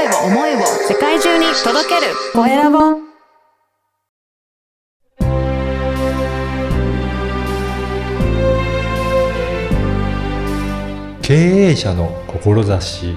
[0.00, 2.78] 声を、思いを世界中に届けるコエラボ。
[11.20, 13.14] 経営者の志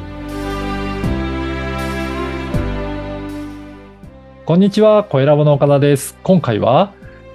[4.45, 6.18] こんにちは、コエラボの岡田です。
[6.23, 6.91] 今回は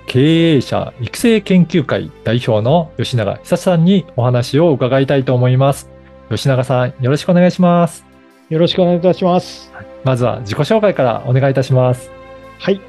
[0.07, 5.89] 経営者育成研究会代表の吉永久さんにお話を伺いたいと思います。
[6.29, 8.08] 吉永さん、よろしくお願いします。
[8.49, 9.71] よろしくお願いいたします。
[10.05, 12.11] まずは自己紹介からお願いいたします。
[12.59, 12.81] はい。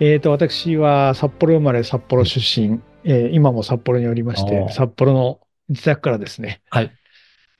[0.00, 6.90] えっ、と、私は札幌生まれ、札幌出身、えー今も札幌におりまして札幌の自宅からですね、はい。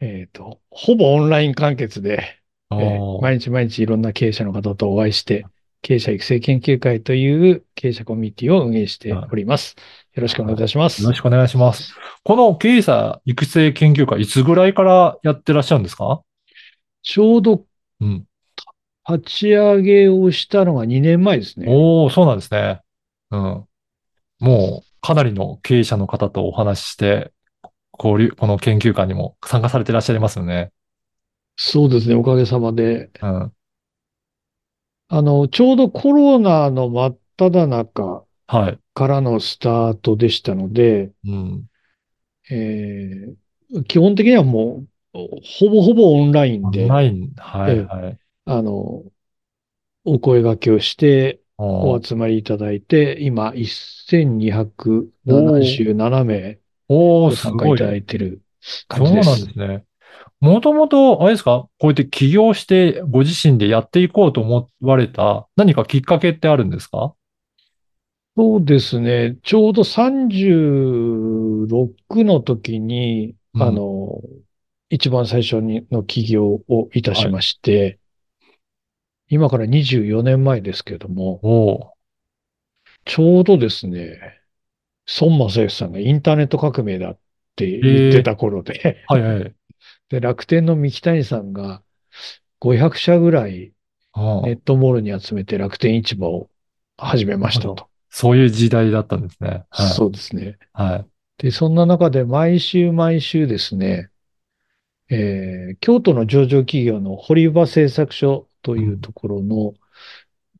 [0.01, 2.41] えっ、と、ほぼオンライン完結で、
[2.73, 5.47] えー毎日毎日いろんな経営者の方とお会いして、
[5.81, 9.77] 経営者育成研究会という経営者コミュニティを運営しております。
[10.15, 11.15] よろしくお願いいたしますよろ。
[11.15, 11.95] しくお願いします。
[12.23, 16.21] この経営者育成研究会、いつぐらいからやってらっしゃるんですか？
[17.05, 17.65] ちょうど
[18.01, 18.27] うん。
[19.09, 21.67] 立ち上げをしたのが2年前ですね。
[21.69, 22.81] おー、そうなんですね。
[23.31, 23.41] うん。
[24.41, 27.33] もう、かなりの経営者の方とお話しして、
[27.99, 30.73] 交流、この研究会にも参加されてらっしゃいますよね。
[31.57, 33.11] そうですね、おかげさまで。
[33.21, 33.53] うん。
[35.09, 38.79] あの、ちょうどコロナの真っ只中はい。
[38.95, 41.67] からのスタートでしたので、うん。
[42.51, 43.37] えー
[43.89, 45.29] 基本的にはもう、ほ
[45.71, 48.19] ぼほぼオンラインで、ないん、はい、ええはい。
[48.47, 49.05] あの、
[50.05, 57.31] お声掛けをしておお集まりいただいて、今、1277名お。
[57.31, 59.47] 参加いただいているそうなん感じで。
[59.47, 59.85] ですすね。
[60.41, 61.69] もともと、あれですか？
[61.79, 67.15] こうやって起業してご自身でやっていこうと思われた何かきっかけってあるんですか？
[68.37, 69.37] そうですね。
[69.43, 74.21] ちょうど36の時に、うんあの、
[74.91, 77.99] 一番最初にの起業をいたしまして、
[79.29, 81.95] 今から24年前ですけれども。
[83.05, 84.19] ちょうどですね、
[85.21, 87.19] 孫正義さんがインターネット革命だっ
[87.57, 89.55] て言ってた頃で、はい、はい。
[90.09, 91.83] で、楽天の三木谷さんが
[92.61, 93.73] 500社ぐらい
[94.17, 96.49] ネットモールに集めて楽天市場を
[96.97, 97.89] 始めましたと。
[98.09, 99.65] そういう時代だったんですね。
[99.71, 99.89] はい。
[99.89, 100.57] そうですね。
[100.73, 101.07] はい。
[101.43, 104.09] で、そんな中で毎週毎週ですね、
[105.11, 109.75] えー京都の上場企業の堀場製作所というところの、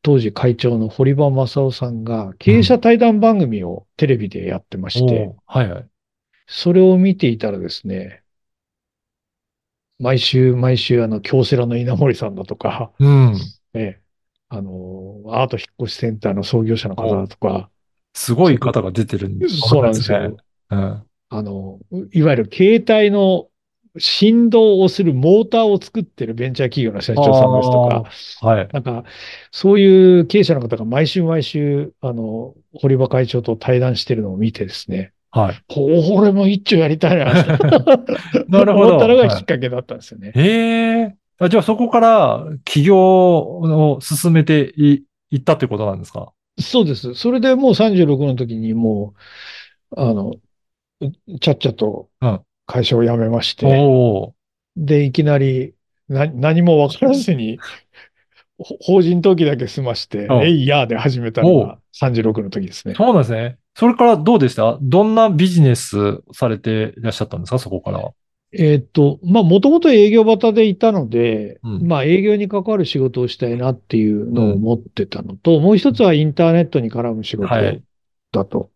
[0.01, 5.89] 当時会長の堀場正夫さんが経営者対談番組をテレビでやってまして、おーはい、はい。
[6.47, 8.21] それを見ていたらですね、
[9.97, 13.35] 毎週毎週あの京セラの稲森さんだとか、うん。
[13.73, 14.01] ええ
[14.47, 17.69] あの、アート引っ越しセンターの創業者の方だとか、
[18.13, 20.29] すごい方が出てるんですそうなんですよ。
[20.29, 20.35] ね。
[20.69, 21.03] うん。
[21.29, 21.79] あの、
[22.13, 23.47] いわゆる携帯の
[23.97, 28.69] 振動をするモーターを作ってるベンチャー企業の社長さんですとか、はい。
[28.73, 29.03] なんか、
[29.51, 35.55] そういう経営者の方が毎週毎週、あの、堀場会長と対談してるのを見てですね、はい。
[35.67, 37.25] これも一丁やりたいな、
[38.47, 40.31] なるほど思ったのがきっかけだったんですよね。
[40.33, 41.15] へえ。
[41.37, 46.31] あじゃあそこから起業を進めていいったってことなんですか？
[46.59, 47.13] そうです。
[47.15, 49.13] それでもう36の時にも
[49.91, 50.35] う、あの、
[51.41, 53.65] ちゃっちゃとうん会社を辞めまして、
[54.75, 55.73] で、いきなり
[56.07, 57.59] な何も分からずに、
[58.57, 60.33] ほ法人登記だけ済まして、う。
[60.39, 62.95] んえいやーで始めたのが36の時ですね。
[62.95, 63.57] そうなんですね。
[63.75, 64.77] それからどうでした？
[64.81, 67.59] どんなビジネスされていらっしゃったんですか？
[67.59, 68.09] そこから。
[68.57, 71.87] えーっと、まあ、もともと営業旗でいたので、うん。
[71.87, 77.83] まあ、営業に関わる仕事をしたいなっていうのを思ってたのと、もう一つはインターネットに絡む仕事はい。
[78.31, 78.69] だと。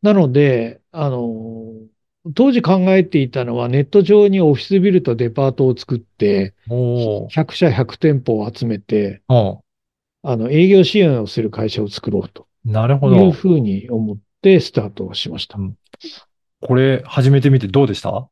[0.00, 1.74] なので、あの、
[2.34, 7.28] 当時考えていたのはネット上にオフィスビルとデパートを作って、おお。
[7.28, 9.62] 100社100店舗を集めて、う
[10.22, 12.72] あの、営業支援をする会社を作ろうとん。
[12.72, 13.30] なるほいうど。
[13.30, 15.58] ふうに思ってスタートをしました。
[16.60, 18.08] これ始めてみてどうでした？
[18.10, 18.26] や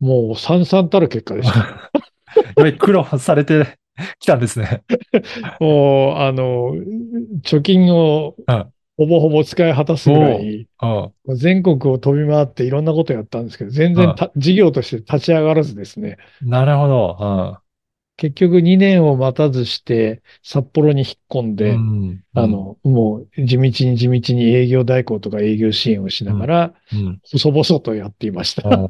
[0.00, 1.90] もう、さんさんたる結果でした。
[2.50, 3.78] っぱり苦労されて
[4.20, 4.82] きたんですね。
[5.60, 6.74] もう、あの、
[7.42, 11.36] 貯金をうんほぼほぼ使い果たすぐらい、うん。
[11.36, 17.58] 全国を飛び回っていろんなことやったんですけど、全然た事業として立ち上がらずですね、なるほど。
[18.16, 21.56] 結局2年を待たずして札幌に引っ込んうん。
[21.56, 27.20] で、うんあ、の、もう地道に地道に営業代行とか営業支援をしながら、うん。
[27.22, 28.68] 細々とやっていました。
[28.68, 28.88] うん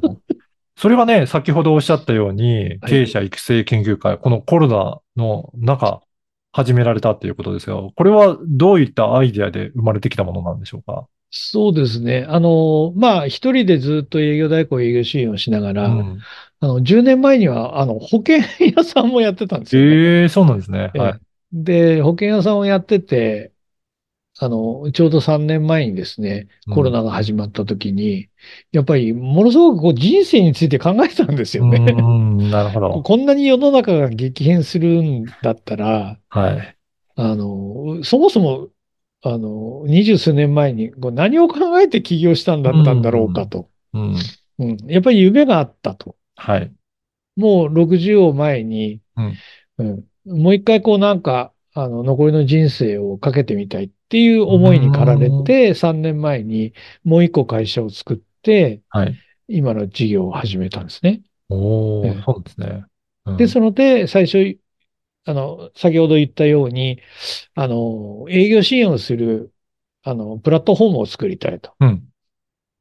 [0.81, 6.01] それがね、先ほどおっしゃったように、はい経営者育成研究会、このコロナの中、
[6.51, 7.91] 始められたっていうことですよ。
[7.95, 11.05] これはどういったアイデアで生まれてきたものなんでしょうか？
[11.31, 12.25] そうですね。
[12.27, 16.19] あの、まあ、一人でずっと営業代行、営業支援をしながら、うん
[16.61, 18.39] あの、10年前には、あの、保険
[18.75, 19.95] 屋さんもやってたんですよね。
[19.95, 20.91] ええそうなんですね。
[20.95, 21.19] はい。
[21.53, 23.53] で、保険屋さんをやってて、
[24.41, 28.29] あの、ちょうど3年前にですね、うんコロナが始まった時に、
[28.71, 31.79] やっぱりものすごくこう人生について考えてたんですようね。
[31.79, 33.01] ん、なるほど。
[33.03, 36.75] こんなに世の中が激変するんだったら、はい。
[37.15, 38.69] あの、そもそも、
[39.23, 43.67] あの、二十数年前にこう何を考えて起業したんだったんだろうかと。
[43.93, 44.15] うん。
[44.59, 44.77] うん。
[44.87, 46.15] やっぱり夢があったと。
[46.35, 46.71] はい。
[47.35, 49.01] もう60を前に、
[49.77, 50.05] うん。
[50.25, 56.73] もう一回こうなんか、あの、残りの人生をかけてみたいっていう思いに駆られて、3年前に
[57.03, 59.15] もう一個会社を作って、はい。
[59.47, 61.21] 今の事業を始めたんですね。
[61.49, 62.85] おー、ええそうですね。
[63.25, 64.59] うんで、そので、最初、
[65.25, 67.01] あの、先ほど言ったように、
[67.55, 69.53] あの、営業支援をする、
[70.03, 71.73] あの、プラットフォームを作りたいと。
[71.79, 72.09] うん。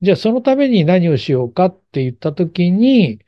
[0.01, 3.21] じゃあ、そのために何をしようかって言ったときに、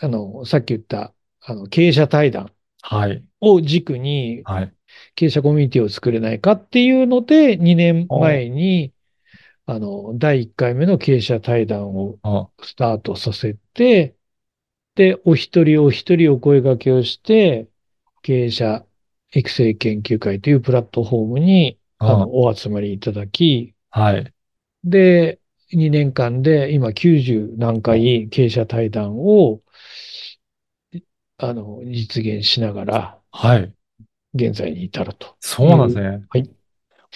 [0.00, 2.52] あの、さっき言った、あの、経営者対談
[2.82, 3.22] はい。
[3.40, 4.74] を軸に、はい。
[5.14, 8.92] 経営者コミュニティを作れないかっていうので、2年前に、
[9.66, 14.14] あの、第1回目の経営者対談をあ、スタートさせて、
[14.94, 17.68] で、お一人お一人お声掛けをして、
[18.22, 18.84] 経営者
[19.32, 24.32] 育成研究会というプラットフォームに、ああの、お集まりいただき、はい。
[24.84, 25.40] で、
[25.72, 29.60] 2年間で今90何回経営者対談を、
[31.38, 33.72] あの、実現しながら、はい。
[34.34, 35.34] 現在に至ると。
[35.40, 36.22] そうなんですね。
[36.28, 36.50] はい。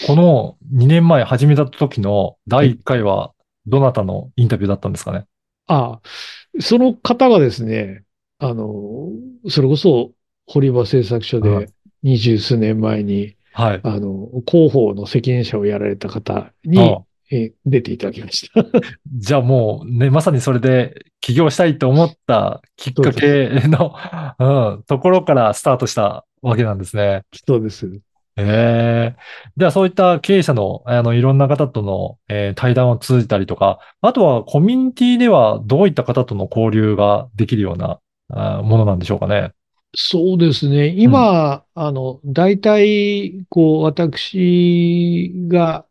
[0.06, 3.32] この2年前始めた時の第1回は、
[3.66, 5.26] どなたのインタビューだったんですかね？
[5.66, 8.02] ああ、その方がですね、
[8.38, 9.10] あの、
[9.48, 10.12] それこそ、
[10.46, 11.72] 堀場製作所はいで
[12.02, 13.80] 二十数年前に、はい。
[13.82, 16.98] あの、広報の責任者をやられた方にあ、
[17.30, 18.64] え出ていただきました。
[19.16, 23.94] じゃあもうね、まさにそれで起業したいと思ったきっかけの、
[24.38, 27.22] うん、ところからスタートしたわけなんですね。
[27.46, 28.00] そうです。
[28.36, 29.16] ええ
[29.56, 38.00] じゃあそういった経営者の、あの、いろんな方との、えー対談を通じたりとか、あとはコミュニティではどういった方との交流ができるような、
[38.30, 39.52] あものなんでしょうかね。
[39.96, 40.88] そうですね。
[40.88, 45.86] 今、あの、大体、こう、私が、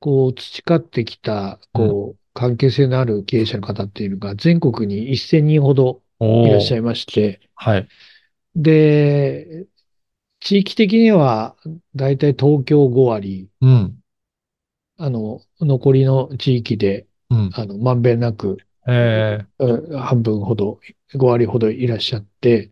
[0.00, 6.02] こう、培ってきた、こう、関係性のある経営者の方っていうのが、全国に1000人ほど
[6.42, 7.88] いらっしゃいまして、はい。
[8.56, 9.66] で、
[10.44, 11.56] 地域的には、
[11.96, 13.98] 大体東京5割、うん。
[14.98, 17.50] あの、残りの地域で、うん。
[17.54, 20.80] あの、まんべんなく、ええうん半分ほど、
[21.14, 22.70] 5割ほどいらっしゃって、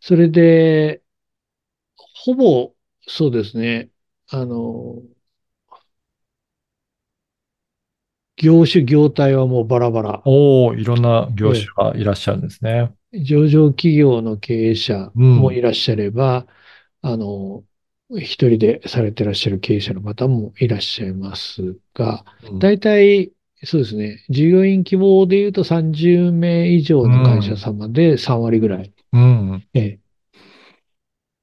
[0.00, 1.02] それで、
[2.24, 2.74] ほぼ、
[3.06, 3.90] そうですね、
[4.28, 5.02] あの、
[8.36, 10.22] 業種業態はもうバラバラ。
[10.24, 12.92] おーいろんな業種がいらっしゃるんですね。
[13.12, 16.46] 上場企業の経営者もいらっしゃれば、
[17.06, 17.64] あの、
[18.10, 23.32] 一人でされてらっしゃる経営者の方もいらっしゃいますが、うん大体、
[23.64, 29.68] そうですね、従業員希望で言うと30名以上の会社様で3割ぐらい、うん。
[29.74, 30.00] ええ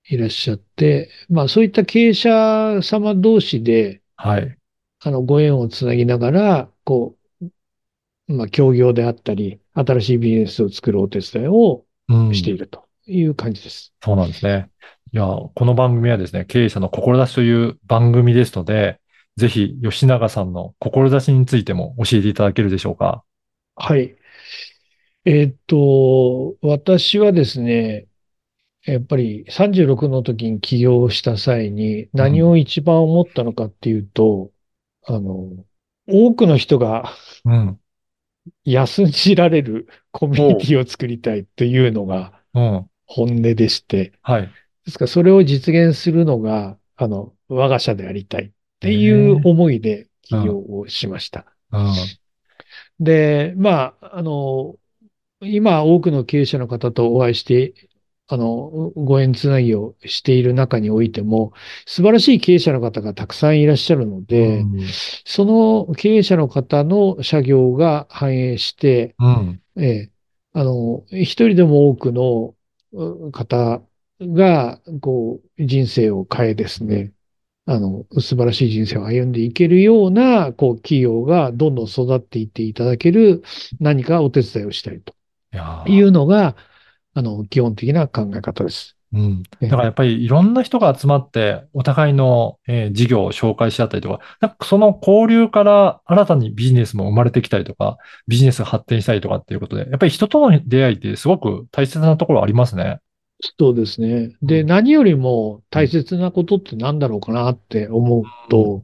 [0.09, 4.57] いらっしゃって、まあそういった経営者様同士で、はい。
[4.99, 12.33] あの、ご縁をつなぎながら、こう、まあ協業であったり、新しいビジネスを作るお手伝いをうん。
[12.33, 13.93] しているという感じです。
[14.01, 14.69] そうなんですね。
[15.13, 18.99] いや、この番組はですね、経営者の志という番組ですので、
[19.37, 23.23] ぜひ吉永さんの志についても教えていただけるでしょうか？
[23.75, 24.15] はい。
[25.25, 28.07] えーっと、私はですね、
[28.85, 34.49] やっぱり36の時に起業した際に何を一番思ったのかっていうと、
[35.05, 35.47] あの、
[36.07, 37.13] 多くの人が
[37.45, 37.79] うん。
[38.65, 42.89] 休んじられるコミュニティを作りたいというのがうん。
[43.05, 44.51] 本音でして、はい。
[44.85, 51.45] ですからそれを実現するのが、あの、我が社でありたいっていう思いで起業をしました。
[51.71, 51.93] うん。
[52.99, 54.75] で、まあ、あの、
[55.41, 57.73] 今多くの経営者の方とお会いして、
[58.27, 61.53] あの、ご縁つなぎをしている中においても、
[61.85, 64.79] 素晴らしい経営者の方がたくさんいらっしゃるので、うん。
[65.25, 69.61] その経営者の方の社業が反映して、うん。
[69.77, 70.11] ええ、
[70.53, 72.55] あの、一人でも多くの
[72.93, 73.81] う方
[74.27, 77.13] が、こう、人生を変えですね、
[77.65, 83.43] あの、素晴らしい人生を歩んでいけるような、こう、企業がどんどん育っていっていただける
[83.79, 85.15] 何かお手伝いをしたいと
[85.89, 86.55] いうのが、
[87.13, 88.97] あの、基本的な考え方です。
[89.13, 89.43] うん。
[89.61, 102.99] ええだからやっぱりいろんな人が集まって、お互いの、えー事業を紹介し合ったりとか、なんかその交流から新たにビジネスも生まれてきたりとか、ビジネスが発展したりとかっていうことで、やっぱり人との出会いってすごく大切なところありますね。
[103.59, 104.35] そうですね。
[104.41, 108.83] で、うん何よりも大切なことって何だろうかなって思うと、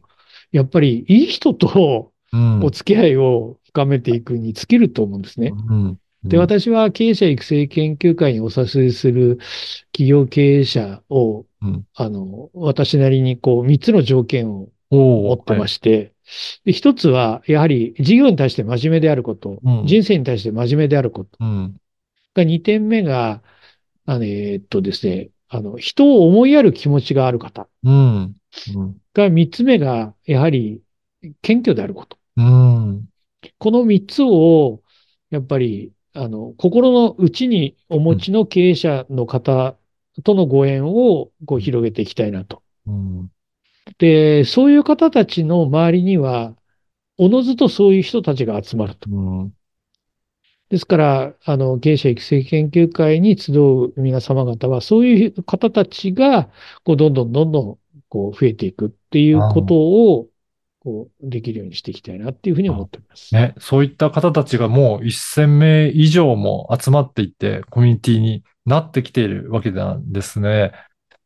[0.51, 2.63] やっぱりいい人とうん。
[2.63, 5.51] お付き合いを深めていくに尽きると思うんですね。
[5.69, 5.99] うん。
[6.23, 9.39] で、私は経営者育成研究会にお誘いする
[9.91, 16.13] 企業経営者を、うんあの、私なりにこう3つの条件をお持ってましして、
[16.65, 21.37] で一つは、やはり事業に対して真面目であること、うん人生に対して真面目であること。
[21.39, 21.75] うん。
[22.35, 23.41] が2点目が、
[24.09, 27.67] あの、えーっとですね、あの、人を思いやる気持ちがある方。
[27.83, 28.35] うん。
[28.75, 28.97] うん。
[29.13, 30.81] が3つ目が、やはり
[31.43, 32.17] 謙虚であること。
[32.35, 33.05] うん。
[33.59, 34.81] この3つを、
[35.29, 39.77] やっぱり、あの、心の内にお持ちの経営者の方
[40.23, 42.63] とのご縁をこう広げていきたいなと。
[42.87, 43.31] うん。
[43.99, 46.55] で、そういう方たちの周りには、
[47.19, 49.07] おのずとそういう人たちが集まると。
[49.07, 49.53] うん。
[50.69, 56.49] ですから、あの、経営者育成研究会に集う皆様方は、そういう方たちが、
[56.83, 60.27] こう、どんどんどんどん、こう、増えていくっていうことを、
[60.79, 63.33] こう、できるようにしていきたいなっていうふうに思っております。
[63.33, 70.71] ね、そういった方たちがもう1000名以上も集まっていって、コミュニティになってきているわけなんですね。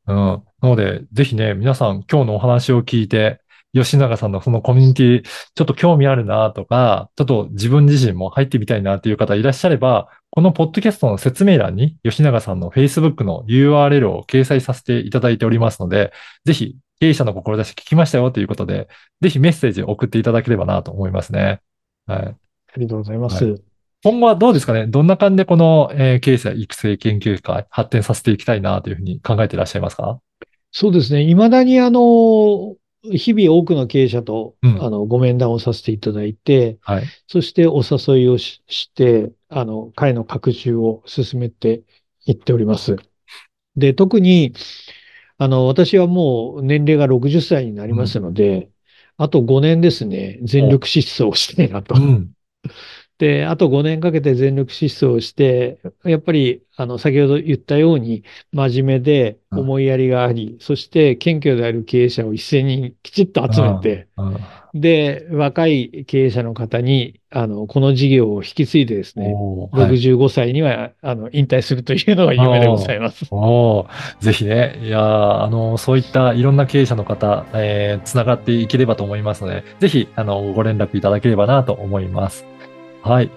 [0.07, 0.15] うん。
[0.15, 3.41] なので、ぜひね、皆さん今日のお話を聞いて、
[3.73, 16.11] 吉永さんのそのコミュニティ、ちょっと興味あるなとか、ちょっと自分自身も入ってみたいなっていう方いらっしゃれば、このポッドキャストの説明欄に吉永さんの Facebook の URL を掲載させていただいておりますので、
[16.45, 18.87] ぜひ経営者の志聞きましたよということで、
[19.21, 21.59] ぜひメッセージを送っていただければなと思いますね。
[22.05, 22.19] はい。
[22.19, 22.33] あ
[22.77, 23.61] りがとうございます。
[24.03, 24.87] 今後はどうですかね？
[24.87, 30.19] どんな感じでこの、えー経営者育成研究会発展させていきたいなというふうに考えていらっしゃいますか？
[30.71, 31.25] そうですね。
[31.25, 37.03] 未だにあの、日々多くの経営者と、うんあの、ご面談をさせていただいて、はい。
[37.27, 41.83] そしてお誘いをしして、あの、会の拡充を進めて
[42.25, 42.95] いっております。
[43.75, 44.53] で、特に、
[45.37, 48.69] あの、私はもう年齢が60歳になりますので、
[49.17, 51.99] あと5年ですね、全力疾走をしたいなとう。
[51.99, 52.31] ん。
[53.23, 59.59] で、あと5年かけて全力疾走をして、やっぱり、あの、先ほど言ったように、真面目でうん。
[59.59, 64.37] 思いやりがあり、そして謙虚である経営者を一斉にきちっと集めて、うん。
[64.73, 69.91] で、若い経営者の方に、あの、この事業を引き継いでですね、おーはい。
[69.91, 73.25] 65歳には、あの、引退するというのが夢でございます。
[74.19, 82.52] ぜひね、いやーあの、そういったいろんな経営者の方、えー、つながっていければと思いますので、ぜひ、あの、ご連絡いただければなと思います。
[83.03, 83.29] はい。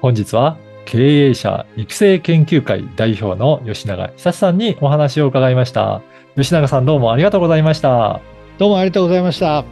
[0.00, 6.00] 本日は、経営者育成研究会代表の吉永久さんにお話を伺いました。
[6.36, 8.20] 吉永さんどうもありがとうございました。
[8.58, 9.64] どうもありがとうございました。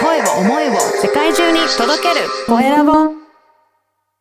[0.00, 0.72] 声を思いを
[1.02, 3.25] 世界中に届けるコエラボ